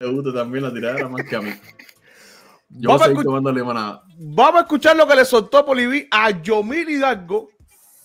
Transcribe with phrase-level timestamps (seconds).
[0.00, 1.52] le gusta también la tiradera más que a mí.
[2.70, 4.02] Yo Vamos a voy a.
[4.18, 7.50] Vamos a escuchar lo que le soltó Poliví a Yomil Hidalgo,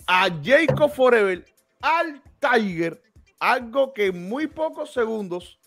[0.08, 1.46] a Jacob Forever,
[1.82, 3.02] al Tiger,
[3.40, 5.60] algo que en muy pocos segundos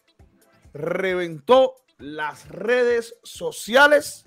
[0.73, 4.24] reventó las redes sociales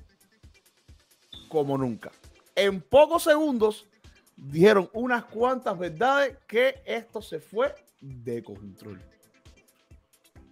[1.47, 2.11] como nunca.
[2.55, 3.88] En pocos segundos
[4.36, 9.02] dijeron unas cuantas verdades que esto se fue de control.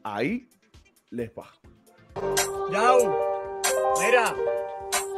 [0.04, 0.50] Ahí
[1.12, 1.48] les va.
[2.71, 3.00] Yau,
[4.00, 4.36] mira,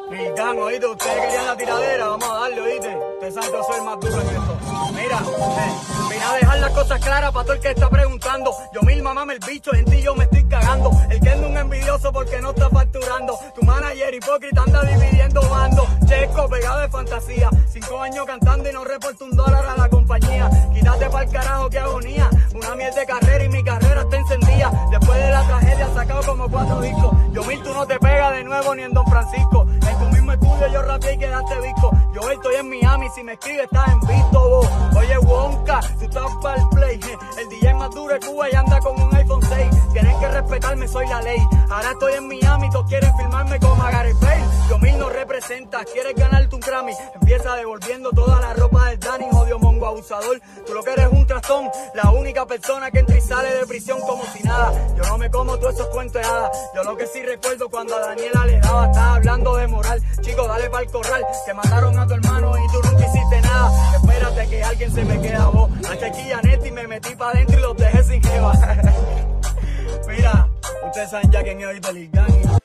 [0.09, 2.97] Milán, oíste, ustedes querían la tiradera, vamos a darle, oíste.
[3.19, 4.57] Que yo soy el más duro en esto.
[4.93, 8.51] Mira, eh, vine a dejar las cosas claras para todo el que está preguntando.
[8.73, 10.91] Yo mil mamame el bicho, en ti yo me estoy cagando.
[11.09, 13.39] El que es un envidioso porque no está facturando.
[13.55, 15.87] Tu manager hipócrita anda dividiendo bando.
[16.07, 17.49] Checo pegado de fantasía.
[17.71, 20.49] Cinco años cantando y no reporta un dólar a la compañía.
[20.73, 22.29] Quítate pa'l carajo, qué agonía.
[22.53, 24.71] Una miel de carrera y mi carrera está encendida.
[24.89, 27.11] Después de la tragedia sacado como cuatro discos.
[27.31, 29.67] Yo mil tú no te pegas de nuevo ni en Don Francisco.
[29.87, 31.91] En tu mismo estudio yo rapeé y quedaste visco.
[32.11, 34.67] Yo estoy en Miami, si me escribes estás en visto vos.
[34.97, 36.99] Oye Wonka, tú estás para el play.
[37.37, 39.67] El DJ más duro de Cuba y anda con un iPhone 6.
[39.93, 41.39] Tienen que respetarme, soy la ley.
[41.69, 44.43] Ahora estoy en Miami, todos quieren filmarme como a Gareth Bale.
[44.69, 46.93] Yo mil no representas, quieres ganarte un Grammy.
[47.13, 50.41] Empieza devolviendo toda la ropa del Danny, jodido mongo abusador.
[50.65, 53.99] Tú lo que eres un trastón, la única persona que entra y sale de prisión
[54.01, 54.73] como si nada.
[54.97, 56.57] Yo no me como todos esos cuentos de hadas.
[56.73, 60.01] Yo lo que sí recuerdo cuando a Daniela le daba, estaba hablando de moral.
[60.21, 63.95] Chico, dale pa'l corral, que mataron a tu hermano y tú nunca hiciste nada.
[63.95, 65.69] Espérate que alguien se me queda vos.
[65.89, 68.53] Hasta aquí Janet y me metí pa' dentro y los dejé sin jeva.
[70.07, 70.47] Mira,
[70.87, 72.59] ustedes saben ya quién es ahorita el gang.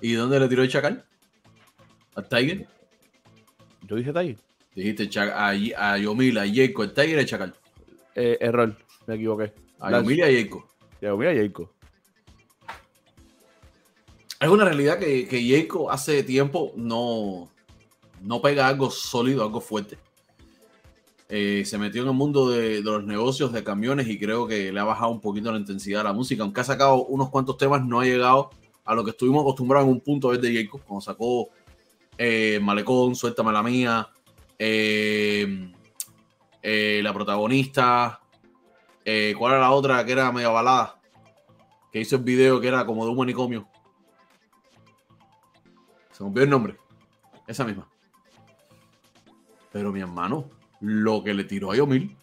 [0.00, 1.04] ¿Y dónde le tiró el chacal?
[2.14, 2.66] ¿Al Tiger?
[3.82, 4.36] Yo dije Tiger.
[4.74, 7.54] Dijiste a, a Yomil, a Jacob, el Tiger y el chacal.
[8.14, 9.52] Eh, error, me equivoqué.
[9.80, 10.64] A La- Yomil y a Jacob.
[11.00, 11.70] Yomil y Jacob.
[14.40, 17.48] Es una realidad que, que Jacob hace tiempo no,
[18.20, 19.98] no pega algo sólido, algo fuerte.
[21.28, 24.78] Eh, se metió en el mundo de, los negocios de camiones y creo que le
[24.78, 26.42] ha bajado un poquito la intensidad a la música.
[26.42, 28.50] Aunque ha sacado unos cuantos temas, no ha llegado
[28.84, 31.48] a lo que estuvimos acostumbrados en un punto a ver de Jacob, cuando sacó
[32.16, 34.08] eh, Malecón, Suéltame la mía,
[34.58, 35.72] eh,
[36.62, 38.20] La protagonista,
[39.06, 41.00] eh, ¿cuál era la otra que era media balada?
[41.90, 43.66] Que hizo el video que era como de un manicomio.
[46.12, 46.76] Se me olvidó el nombre.
[47.46, 47.88] Esa misma.
[49.72, 50.50] Pero mi hermano,
[50.80, 52.16] lo que le tiró a Yomil.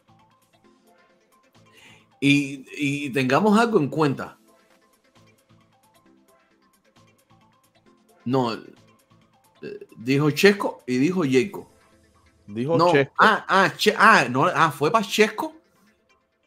[2.20, 4.38] Y, y tengamos algo en cuenta.
[8.26, 8.54] No.
[8.54, 8.60] eh,
[9.98, 11.68] Dijo Chesco y dijo Jacob.
[12.48, 12.92] Dijo No.
[12.92, 13.14] Chesco.
[13.20, 15.54] Ah, ah, Che- ah, no, ah, fue para Chesco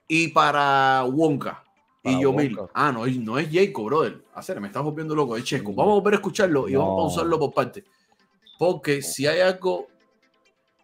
[0.08, 1.62] y para Wonka.
[2.02, 2.56] Para y Yomil.
[2.56, 2.72] Wonka.
[2.74, 4.22] Ah, no, es- no es Jacob, brother.
[4.34, 5.72] Hacer, me estás volviendo loco, es Chesco.
[5.72, 5.76] Mm.
[5.76, 7.06] Vamos a volver a escucharlo y vamos a No.
[7.06, 7.84] usarlo por parte.
[8.58, 9.88] Porque si hay algo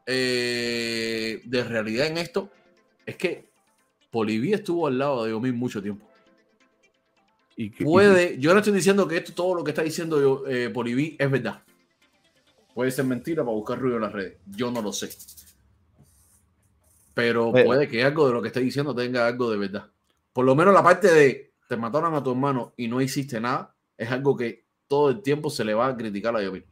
[0.06, 2.50] eh, de realidad en esto,
[3.06, 3.48] es que
[4.10, 6.06] Poliví estuvo al lado de Yomil mucho tiempo.
[7.56, 10.20] Y que- y- Puede, yo no estoy diciendo que esto, todo lo que está diciendo
[10.20, 11.62] yo, eh, Poliví es verdad.
[12.74, 14.38] Puede ser mentira para buscar ruido en las redes.
[14.46, 15.08] Yo no lo sé.
[17.14, 17.64] Pero Eh.
[17.64, 19.86] puede que algo de lo que esté diciendo tenga algo de verdad.
[20.32, 23.74] Por lo menos la parte de te mataron a tu hermano y no hiciste nada,
[23.96, 26.64] es algo que todo el tiempo se le va a criticar a Yomil.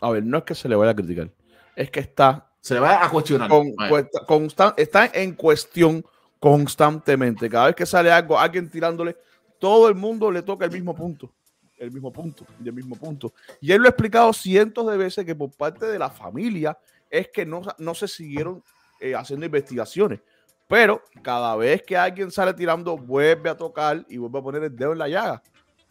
[0.00, 1.30] A ver, no es que se le vaya a criticar.
[1.74, 3.48] Es que está, Se le va a cuestionar.
[3.50, 6.04] con- cuesta- está en cuestión
[6.38, 7.48] constantemente.
[7.48, 9.16] Cada vez que sale algo, alguien tirándole,
[9.58, 11.32] todo el mundo le toca el mismo punto.
[11.78, 13.34] El mismo punto, y el mismo punto.
[13.60, 16.78] Y él lo ha explicado cientos de veces que por parte de la familia
[17.10, 18.62] es que no, no se siguieron
[19.00, 20.20] eh, haciendo investigaciones.
[20.68, 24.76] Pero cada vez que alguien sale tirando, vuelve a tocar y vuelve a poner el
[24.76, 25.42] dedo en la llaga.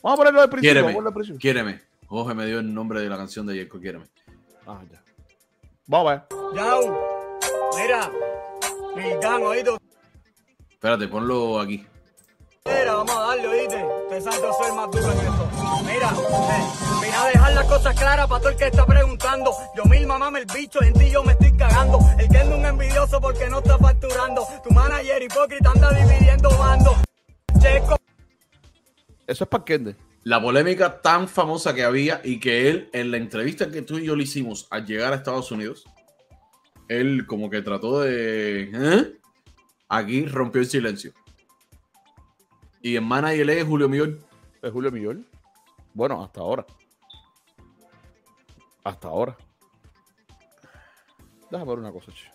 [0.04, 0.72] Vamos a ponerlo de principio.
[0.74, 0.82] Quiéreme.
[0.82, 1.40] Vamos a ponerlo de principio.
[1.40, 1.82] Quiéreme.
[2.08, 3.82] Jorge me dio el nombre de la canción de Jacob.
[3.82, 4.06] Quiéreme.
[4.68, 5.02] Ah, ya.
[5.88, 6.24] Vamos a ver.
[6.56, 6.98] Yau,
[7.78, 8.12] mira,
[8.96, 9.72] Milán, oíste,
[10.70, 11.86] Espérate, ponlo aquí.
[12.66, 13.86] Mira, vamos a darle, oíste.
[14.12, 15.50] Yo soy el más duro en esto.
[15.84, 16.75] Mira, eh,
[17.06, 19.52] vine a dejar las cosas claras para todo el que está preguntando.
[19.76, 22.00] Yo mil mamame el bicho, en ti yo me estoy cagando.
[22.20, 24.48] El que es un envidioso porque no está facturando.
[24.64, 26.96] Tu manager hipócrita anda dividiendo bando.
[27.60, 27.98] Checo.
[29.28, 29.96] Eso es para Kende.
[30.24, 34.06] La polémica tan famosa que había y que él, en la entrevista que tú y
[34.06, 35.86] yo le hicimos al llegar a Estados Unidos,
[36.88, 38.72] él como que trató de...
[38.74, 39.20] ¿eh?
[39.88, 41.14] Aquí rompió el silencio.
[42.82, 44.20] Y en manager es Julio Millón.
[44.64, 45.28] ¿Es Julio Millón?
[45.94, 46.66] Bueno, hasta ahora.
[48.86, 49.36] Hasta ahora.
[51.50, 52.32] Déjame ver una cosa, che.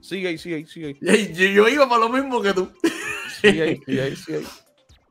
[0.00, 1.32] Sigue ahí, sigue ahí, sigue ahí.
[1.32, 2.70] Yo, yo iba para lo mismo que tú.
[3.40, 4.48] Sigue ahí, sigue ahí, sigue ahí.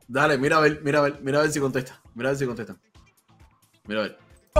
[0.06, 2.00] Dale, mira a ver, mira a ver, mira a ver si contesta.
[2.14, 2.76] Mira a ver si contesta.
[3.84, 4.18] Mira a ver.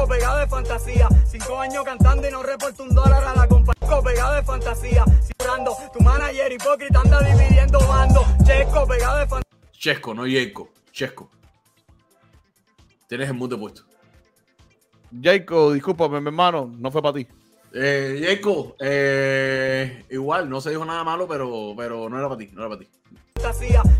[0.08, 4.02] Pegado de fantasía, cinco años cantando y no reporto un dólar a la compañía.
[4.02, 8.24] Pegado de fantasía, cifrando, tu manager hipócrita anda dividiendo bando.
[8.44, 9.70] Checo, pegado de fantasía.
[9.72, 10.72] Chesco, no Yeco.
[10.92, 11.30] Chesco.
[13.08, 13.87] Tienes el mute puesto.
[15.22, 17.26] Jacob, discúlpame, mi hermano, no fue para ti.
[17.72, 22.50] Eh, Yeco, eh, igual, no se dijo nada malo, pero, pero no era para ti,
[22.52, 22.88] no era para ti.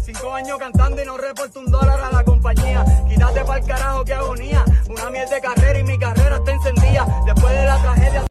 [0.00, 2.84] Cinco años cantando y no reporto un dólar a la compañía.
[3.08, 4.64] Quítate pa'l carajo, qué agonía.
[4.88, 7.06] Una miel de carrera y mi carrera está encendida.
[7.25, 8.26] Después de la tragedia.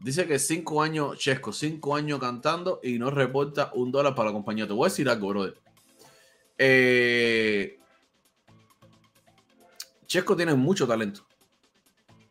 [0.00, 4.32] Dice que cinco años, Chesco, cinco años cantando y no reporta un dólar para la
[4.32, 4.66] compañía.
[4.66, 5.54] Te voy a decir algo, brother.
[6.58, 7.78] Eh,
[10.06, 11.22] Chesco tiene mucho talento.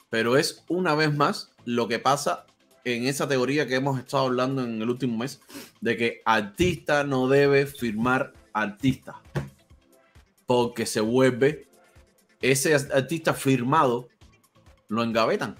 [0.09, 2.45] Pero es una vez más lo que pasa
[2.83, 5.41] en esa teoría que hemos estado hablando en el último mes,
[5.81, 9.21] de que artista no debe firmar artista.
[10.45, 11.67] Porque se vuelve
[12.41, 14.07] ese artista firmado,
[14.87, 15.55] lo engavetan.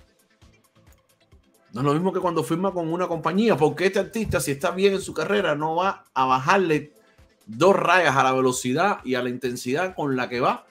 [1.72, 4.72] No es lo mismo que cuando firma con una compañía, porque este artista, si está
[4.72, 6.94] bien en su carrera, no va a bajarle
[7.45, 10.66] dos rayas a la velocidad y a la intensidad con la que va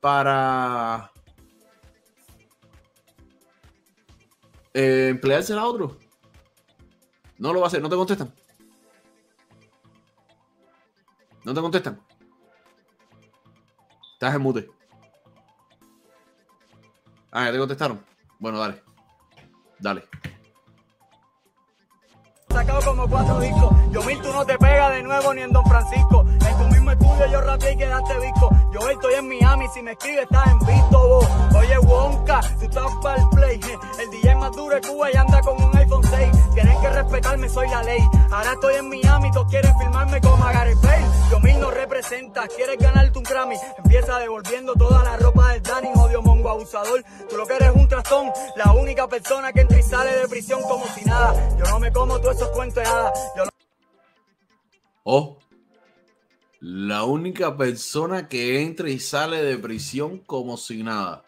[0.00, 1.11] para
[4.74, 5.98] eh, empleársela a otro.
[7.38, 8.32] No lo va a hacer, no te contestan.
[11.44, 12.00] No te contestan.
[14.14, 14.70] Estás en mute.
[17.32, 18.04] Ah, ya te contestaron.
[18.38, 18.82] Bueno, dale.
[19.80, 20.04] Dale.
[22.48, 23.72] Sacado como cuatro discos.
[23.90, 26.24] Yo mil tú no te pegas de nuevo ni en Don Francisco.
[26.28, 26.71] En tu
[29.72, 31.26] si me escribes estás en visto vos.
[31.56, 33.60] Oye Wonka, tú estás para el play.
[33.98, 36.30] El DJ más duro de Cuba y anda con un iPhone 6.
[36.54, 38.00] Tienen que respetarme, soy la ley.
[38.30, 40.76] Ahora estoy en Miami, todos quieren filmarme como a Bale.
[41.30, 43.56] Yo mil no representas, quieres ganarte un Grammy.
[43.78, 47.02] Empieza devolviendo toda la ropa del Danny, odio mongo abusador.
[47.30, 50.62] Tú lo que eres un trastón, la única persona que entra y sale de prisión
[50.62, 51.34] como si nada.
[51.56, 53.18] Yo no me como todos esos cuentos de hadas.
[53.36, 53.50] Yo no
[55.04, 55.36] Oh,
[56.62, 61.24] la única persona que entra y sale de prisión como si nada.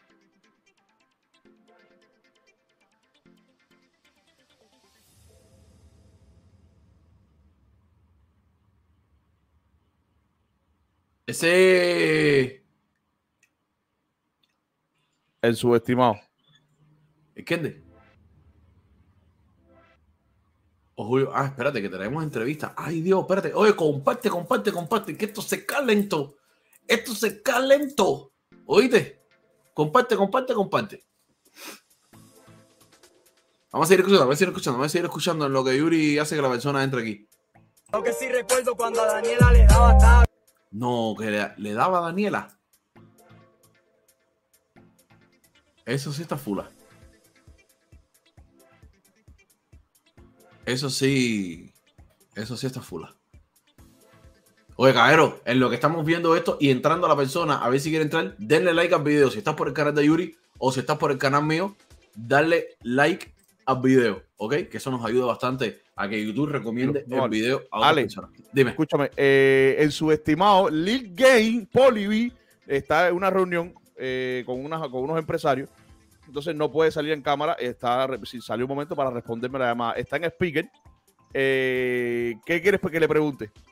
[11.26, 12.64] Ese.
[15.42, 16.14] El subestimado.
[17.34, 17.82] ¿Es Kende?
[19.52, 21.30] O Julio.
[21.34, 22.74] Ah, espérate, que tenemos entrevista.
[22.76, 23.52] Ay, Dios, espérate.
[23.54, 25.16] Oye, comparte, comparte, comparte.
[25.16, 26.36] Que esto se calentó.
[26.86, 28.32] Esto se calentó.
[28.66, 29.22] ¿Oíste?
[29.72, 31.04] Comparte, comparte, comparte.
[33.72, 35.76] Vamos a seguir escuchando, vamos a seguir escuchando, vamos a seguir escuchando en lo que
[35.76, 37.28] Yuri hace que la persona entre aquí.
[37.92, 40.24] Lo que sí recuerdo cuando a Daniela le daba
[40.70, 42.56] No, que le, le daba a Daniela.
[45.84, 46.70] Eso sí está fula.
[50.66, 51.72] Eso sí.
[52.34, 53.14] Eso sí está fula.
[54.76, 57.78] Oye, caballero, en lo que estamos viendo esto y entrando a la persona, a ver
[57.78, 59.30] si quiere entrar, denle like al video.
[59.30, 61.76] Si estás por el canal de Yuri o si estás por el canal mío,
[62.14, 63.32] dale like
[63.66, 64.54] al video, ¿ok?
[64.70, 68.02] Que eso nos ayuda bastante a que YouTube recomiende No, el video a otras Ale.
[68.02, 68.30] personas.
[68.52, 68.70] Dime.
[68.70, 72.32] Escúchame, eh, el subestimado Lil Game, Polibi,
[72.66, 75.70] está en una reunión eh, con, unas, con unos empresarios.
[76.26, 77.54] Entonces no puede salir en cámara.
[77.54, 79.92] Está, si salió un momento para responderme la llamada.
[79.94, 80.68] Está en speaker.
[81.32, 83.50] Eh, ¿Qué quieres que le pregunte?
[83.54, 83.62] Mi,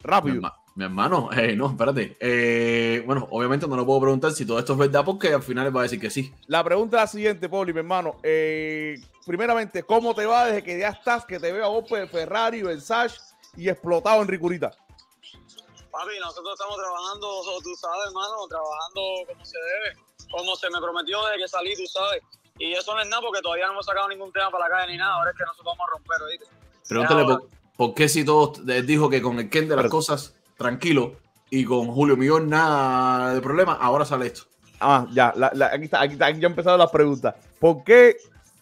[0.00, 0.36] Rápido.
[0.36, 2.16] herma- mi hermano, eh, no, espérate.
[2.20, 5.66] Eh, bueno, obviamente no lo puedo preguntar si todo esto es verdad porque al final
[5.66, 6.32] él va a decir que sí.
[6.46, 8.16] La pregunta es la siguiente, Poli, mi hermano.
[8.22, 8.94] Eh,
[9.26, 13.18] primeramente, ¿cómo te va desde que ya estás, que te veo a Opel, Ferrari, Versace
[13.56, 14.70] y explotado en Ricurita?
[14.70, 17.26] Papi, nosotros estamos trabajando,
[17.64, 19.00] tú sabes, hermano, trabajando
[19.32, 19.96] como se debe,
[20.30, 22.22] como se me prometió desde que salí, tú sabes.
[22.58, 24.92] Y eso no es nada porque todavía no hemos sacado ningún tema para la calle
[24.92, 25.14] ni nada.
[25.14, 26.46] Ahora es que nosotros vamos a romper, ¿oíste?
[26.88, 29.90] Pregúntale por, por qué si todos él dijo que con el Ken de las Pero-
[29.92, 31.16] cosas tranquilo
[31.50, 34.42] y con Julio Millón nada de problema, ahora sale esto.
[34.80, 37.34] Ah, ya, la- la- aquí, está, aquí, está, aquí ya empezaron las preguntas.
[37.60, 38.16] ¿Por qué,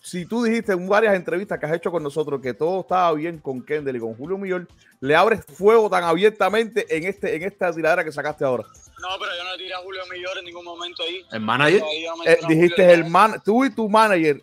[0.07, 3.39] si tú dijiste en varias entrevistas que has hecho con nosotros que todo estaba bien
[3.41, 4.69] con Kendall y con Julio Millón,
[5.01, 8.63] le abres fuego tan abiertamente en, este, en esta tiradera que sacaste ahora?
[9.01, 11.27] No, pero yo no tiré a Julio Millor en ningún momento ahí.
[11.33, 11.83] El manager,
[12.25, 14.41] Eh, dijiste el man, tú y tu manager.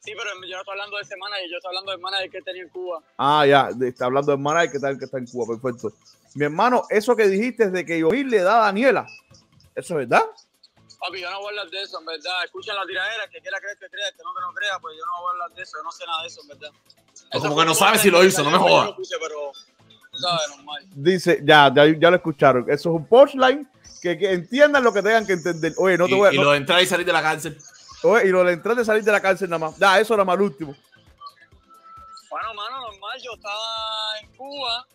[0.00, 2.42] Sí, pero yo no estoy hablando de ese manager, yo estoy hablando del manager que
[2.42, 3.00] tenía en Cuba.
[3.16, 5.92] Ah, ya, está hablando del manager que está, que está en Cuba, perfecto.
[6.34, 9.06] Mi hermano, eso que dijiste de que Yomil le da a Daniela,
[9.76, 10.24] ¿eso es verdad?
[10.98, 12.44] Papi, yo no voy a hablar de eso, en verdad.
[12.44, 15.04] Escuchen la tiradera, que quiera creer que crea, que no que no crea, pues yo
[15.06, 16.70] no voy a hablar de eso, yo no sé nada de eso, en verdad.
[16.70, 18.90] O Eso como que no sabe si lo hizo, no me jodas.
[19.20, 19.52] pero,
[20.10, 20.82] tú sabes, normal.
[20.94, 22.62] Dice, ya, ya, ya lo escucharon.
[22.68, 23.70] Eso es un punchline
[24.02, 25.72] que, que entiendan lo que tengan que entender.
[25.78, 26.32] Oye, no te y, voy a.
[26.32, 27.56] y no- lo de entrar y salir de la cárcel.
[28.02, 29.78] oye, y lo de entrar de salir de la cárcel nada más.
[29.78, 30.74] Ya, eso era más el último.
[32.30, 34.86] Bueno, mano, normal, yo estaba en Cuba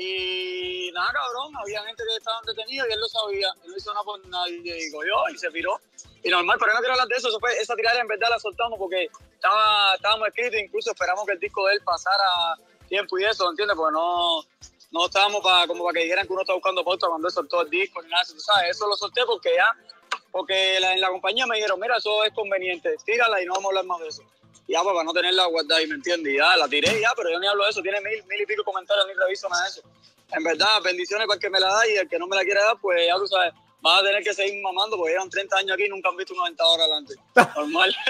[0.00, 3.92] y nada, cabrón, había gente que estaban detenidos y él lo sabía, él no hizo
[3.92, 5.80] nada por nadie, y cogió y se piró.
[6.22, 8.28] Y normal, pero yo no quiero hablar de eso, eso fue- esa tirada en verdad
[8.30, 12.56] la soltamos porque estaba, estábamos escritos, incluso esperamos que el disco de él pasara
[12.88, 13.76] tiempo y eso, ¿entiendes?
[13.76, 14.42] Porque no,
[14.92, 17.62] no estábamos para como para que dijeran que uno está buscando pauta cuando él soltó
[17.62, 19.72] el disco ni nada, tú sabes, eso lo solté porque ya,
[20.30, 23.68] porque en la compañía me dijeron, mira, eso es conveniente, tírala y no vamos a
[23.70, 24.22] hablar más de eso.
[24.68, 27.40] Ya, pues, para no tenerla guardada, y me entiendes, ya, la tiré ya, pero yo
[27.40, 29.80] ni hablo de eso, tiene mil, mil y pico comentarios, ni reviso nada de eso.
[30.32, 32.44] En verdad, bendiciones para el que me la da y el que no me la
[32.44, 35.56] quiere dar, pues ya tú sabes, vas a tener que seguir mamando porque llevan 30
[35.56, 37.14] años aquí y nunca han visto un 90 horas adelante.
[37.56, 37.96] Normal.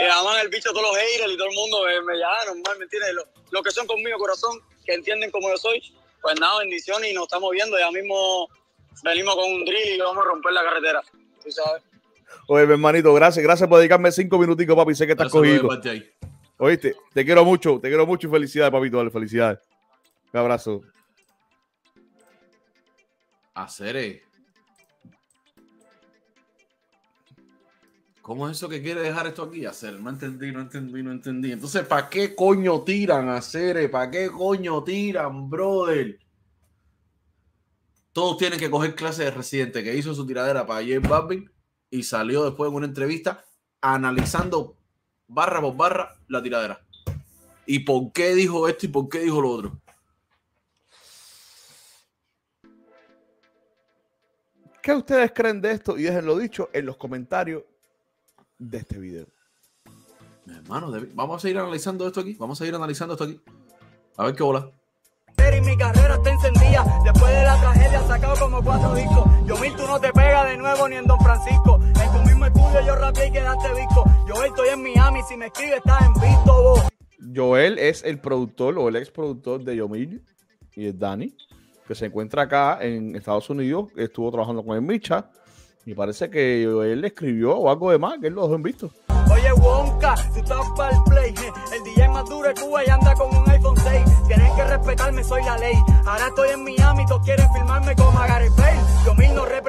[0.00, 2.78] y además el bicho, todos los haters y todo el mundo me, me llama, normal,
[2.78, 3.12] ¿me entiendes?
[3.14, 5.82] Lo- Los que son conmigo, corazón, que entienden como yo soy,
[6.22, 8.48] pues nada, bendiciones y nos estamos viendo, ya mismo
[9.02, 11.02] venimos con un drill y vamos a romper la carretera,
[11.42, 11.82] tú sabes.
[12.48, 14.94] Oye, mi hermanito, gracias, gracias por dedicarme cinco minuticos, papi.
[14.94, 15.68] Sé que estás cogido.
[16.58, 18.96] Oíste, te quiero mucho, te quiero mucho y felicidades, papito.
[18.96, 19.58] Dale, felicidades.
[20.32, 20.82] Un abrazo.
[23.54, 24.22] Hacer.
[28.22, 29.66] ¿Cómo es eso que quiere dejar esto aquí?
[29.66, 31.52] Hacer, no entendí, no entendí, no entendí.
[31.52, 33.88] Entonces, ¿para qué coño tiran hacer?
[33.90, 36.18] ¿Para qué coño tiran, brother?
[38.12, 41.50] Todos tienen que coger clase de residente que hizo su tiradera para J Balvin
[41.90, 43.44] y salió después en una entrevista
[43.80, 44.76] analizando
[45.28, 46.80] barra por barra la tiradera.
[47.66, 49.80] ¿Y por qué dijo esto y por qué dijo lo otro?
[54.82, 55.98] ¿Qué ustedes creen de esto?
[55.98, 57.64] Y déjenlo dicho en los comentarios
[58.56, 59.26] de este video.
[60.44, 62.34] Mi hermano, vamos a seguir analizando esto aquí.
[62.34, 63.40] Vamos a seguir analizando esto aquí.
[64.16, 64.70] A ver qué bola.
[65.56, 67.00] Y mi carrera está encendida.
[67.02, 69.24] Después de la tragedia sacado como cuatro discos.
[69.46, 71.65] Yo mil, tú no te pegas de nuevo ni en Don Francisco.
[73.06, 74.04] En tu mismo estudio yo rapeé y quedaste disco.
[74.26, 76.82] Yo estoy en Miami, si me escribes estás en visto vos.
[77.34, 80.22] Joel es el productor o el ex productor de Yomil
[80.74, 81.36] y es Dani,
[81.86, 83.88] que se encuentra acá en Estados Unidos.
[83.96, 85.30] Estuvo trabajando con el Micha
[85.84, 88.62] y parece que Joel le escribió o algo de más, que él lo dejó en
[88.62, 88.90] visto.
[89.30, 91.34] Oye, Wonka, tú estás para el play.
[91.72, 94.04] El DJ más duro de Cuba y anda con un iPhone 6.
[94.26, 95.74] Tienen que respetarme, soy la ley.
[96.06, 98.18] Ahora estoy en Miami, todos quieren filmarme como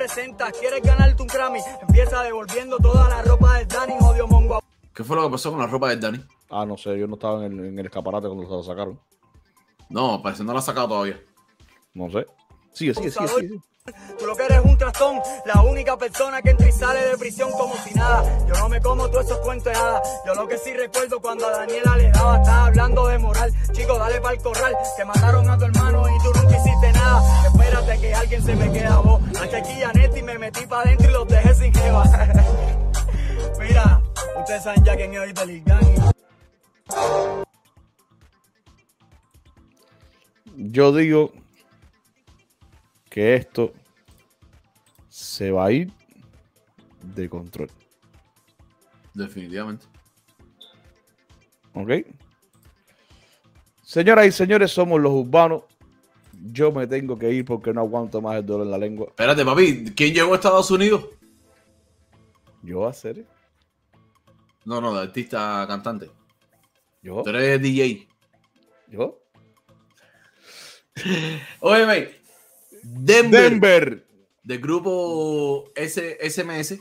[0.08, 0.52] 360.
[0.60, 1.60] ¿Quieres ganarte un Grammy?
[1.82, 4.64] Empieza devolviendo toda la ropa de Dani, odio mongo.
[4.94, 6.20] ¿Qué fue lo que pasó con la ropa de Dani?
[6.50, 9.00] Ah, no sé, yo no estaba en el, en el escaparate cuando se la sacaron.
[9.90, 11.20] No, parece que no la ha sacado todavía.
[11.94, 12.26] No sé.
[12.72, 13.48] Sigue, sigue, sigue, sigue.
[13.48, 13.62] sigue.
[14.20, 17.52] Tú lo que eres un trastón, la única persona que entra y sale de prisión
[17.52, 18.24] como si nada.
[18.46, 19.80] Yo no me como todos esos cuentos de.
[20.26, 23.54] Yo lo que sí recuerdo cuando a Daniela le daba, estaba hablando de moral.
[23.72, 27.48] Chico, dale pa'l corral, que mataron a tu hermano y tú nunca hiciste nada.
[27.48, 29.22] Espérate que alguien se me queda vos.
[29.42, 32.04] Hasta aquí Janetti me metí pa' adentro y los dejé sin jeva.
[33.60, 34.02] Mira,
[34.38, 35.64] ustedes saben ya quién es hoy del.
[40.58, 41.32] Yo digo
[43.18, 43.74] que esto
[45.10, 45.92] se va a ir
[47.02, 47.72] de control.
[49.12, 49.88] Definitivamente.
[51.74, 52.06] ¿Ok?
[53.82, 55.64] Señoras y señores, somos los urbanos.
[56.32, 59.08] Yo me tengo que ir porque no aguanto más el dolor en la lengua.
[59.08, 59.86] Espérate, papi.
[59.96, 61.08] ¿Quién llegó a Estados Unidos?
[62.62, 63.26] Yo a hacer.
[64.64, 66.12] No, no, de artista cantante.
[67.02, 67.24] Yo.
[67.24, 68.08] Tú eres DJ.
[68.90, 69.20] Yo.
[71.62, 72.17] Óyeme.
[72.94, 74.08] Denver, Denver.
[74.44, 76.80] del grupo S SMS.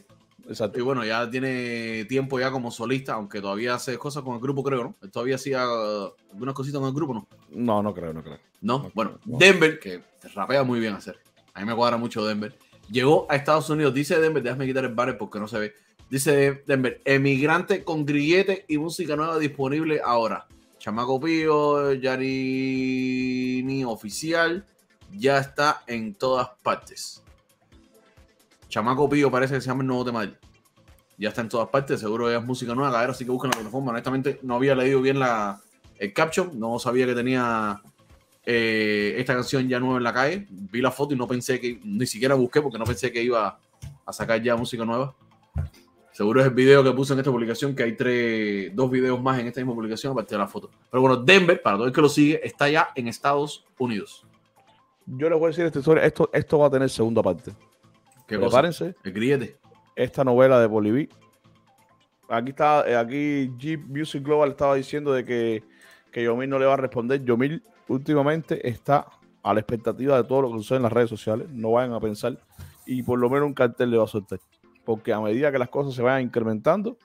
[0.48, 0.78] Exacto.
[0.78, 4.62] Y bueno, ya tiene tiempo ya como solista, aunque todavía hace cosas con el grupo,
[4.62, 4.96] creo, ¿no?
[5.02, 7.26] Él Todavía hacía uh, algunas cositas con el grupo, ¿no?
[7.50, 8.38] No, no creo, no creo.
[8.60, 9.38] No, No, bueno, no.
[9.38, 10.02] Denver, que
[10.34, 11.18] rapea muy bien hacer.
[11.52, 12.56] A mí me cuadra mucho Denver.
[12.90, 15.74] Llegó a Estados Unidos, dice Denver, déjame quitar el banner porque no se ve.
[16.08, 20.46] Dice Denver, emigrante con grillete y música nueva disponible ahora.
[20.78, 24.64] Chamaco Pío, Yarini Oficial,
[25.12, 27.22] ya está en todas partes.
[28.68, 30.30] Chamaco Pío parece que se llama el nuevo tema.
[31.18, 33.92] Ya está en todas partes, seguro es música nueva, así que busquen la plataforma.
[33.92, 35.60] Honestamente, no había leído bien la,
[35.98, 37.80] el caption, no sabía que tenía
[38.44, 40.46] eh, esta canción ya nueva en la calle.
[40.50, 43.58] Vi la foto y no pensé que, ni siquiera busqué porque no pensé que iba
[44.04, 45.14] a sacar ya música nueva.
[46.12, 49.38] Seguro es el video que puse en esta publicación, que hay tres, dos videos más
[49.38, 50.70] en esta misma publicación aparte de la foto.
[50.90, 54.24] Pero bueno, Denver, para todo el que lo sigue, está ya en Estados Unidos.
[55.06, 56.04] Yo les voy a decir esta historia.
[56.04, 57.52] Esto, esto va a tener segunda parte.
[58.26, 58.38] ¿Qué?
[58.38, 58.94] Prepárense.
[59.04, 59.56] El grillete.
[59.94, 61.08] esta novela de Boliví.
[62.28, 65.62] Aquí está, eh, aquí Jeep Music Global estaba diciendo de que,
[66.10, 67.24] que Yomil no le va a responder.
[67.24, 69.06] Yomil últimamente está
[69.44, 71.48] a la expectativa de todo lo que sucede en las redes sociales.
[71.52, 72.36] No vayan a pensar.
[72.84, 74.40] Y por lo menos un cartel le va a soltar.
[74.84, 76.98] Porque a medida que las cosas se vayan incrementando,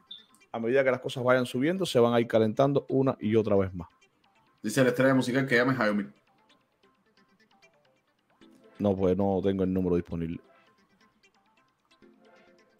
[0.52, 3.56] a medida que las cosas vayan subiendo, se van a ir calentando una y otra
[3.56, 3.90] vez más.
[4.64, 6.12] Dice la estrella musical que llame Jayomil.
[8.82, 10.40] No, pues no tengo el número disponible.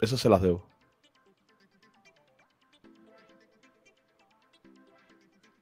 [0.00, 0.66] Esas se las debo.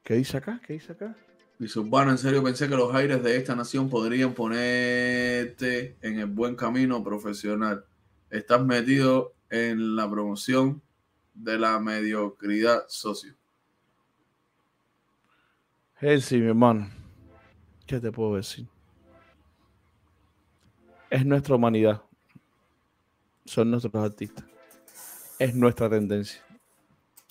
[0.03, 0.59] ¿Qué dice acá?
[0.67, 1.15] ¿Qué dice acá?
[1.59, 6.27] Dice Urbano, en serio pensé que los aires de esta nación podrían ponerte en el
[6.27, 7.85] buen camino profesional.
[8.31, 10.81] Estás metido en la promoción
[11.35, 13.35] de la mediocridad socio.
[16.01, 16.89] sí, mi hermano.
[17.87, 18.67] ¿Qué te puedo decir?
[21.11, 22.01] Es nuestra humanidad.
[23.45, 24.45] Son nuestros artistas.
[25.39, 26.41] Es nuestra tendencia.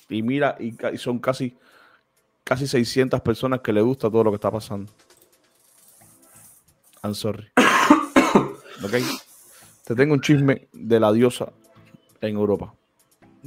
[0.10, 1.56] Y mira, y, son casi,
[2.44, 4.92] casi 600 personas que le gusta todo lo que está pasando.
[7.02, 7.48] I'm sorry.
[8.84, 8.94] ¿Ok?
[9.86, 11.54] Te tengo un chisme de la diosa
[12.20, 12.74] en Europa.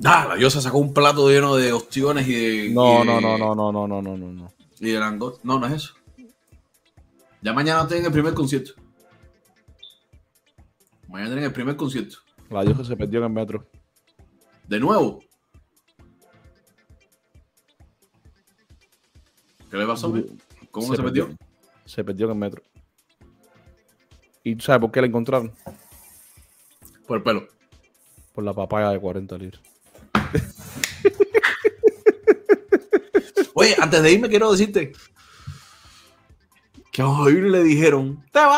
[0.04, 2.70] Ah, la diosa sacó un plato lleno de ostiones y de.
[2.70, 4.52] No, y no, no, no, no, no, no, no, no.
[4.80, 5.40] Y de langosta.
[5.44, 5.94] No, no es eso.
[7.42, 8.72] Ya mañana tienen el primer concierto.
[11.12, 12.16] Mañana tienen el primer concierto.
[12.48, 13.68] La diosa se perdió en el metro.
[14.66, 15.22] De nuevo.
[19.70, 20.08] ¿Qué le pasó?
[20.08, 20.24] güey?
[20.70, 21.28] ¿Cómo se, perdió?
[21.84, 22.62] Se perdió en el metro.
[24.42, 25.52] ¿Y tú sabes por qué la encontraron?
[27.06, 27.46] Por el pelo.
[28.32, 29.60] Por la papaya de 40 libras.
[33.52, 34.92] Oye, antes de irme quiero decirte
[36.90, 38.48] que a le dijeron, te vas